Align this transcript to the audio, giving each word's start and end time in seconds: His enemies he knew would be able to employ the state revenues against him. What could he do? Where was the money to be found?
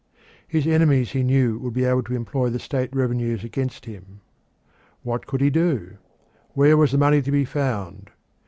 His 0.47 0.65
enemies 0.65 1.11
he 1.11 1.21
knew 1.21 1.59
would 1.59 1.75
be 1.75 1.83
able 1.83 2.01
to 2.01 2.15
employ 2.15 2.49
the 2.49 2.57
state 2.57 2.89
revenues 2.91 3.43
against 3.43 3.85
him. 3.85 4.21
What 5.03 5.27
could 5.27 5.41
he 5.41 5.51
do? 5.51 5.97
Where 6.55 6.75
was 6.75 6.91
the 6.91 6.97
money 6.97 7.21
to 7.21 7.31
be 7.31 7.45
found? 7.45 8.09